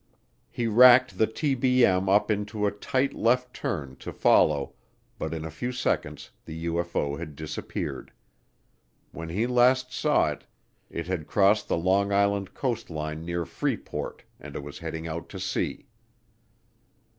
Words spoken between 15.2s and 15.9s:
to sea.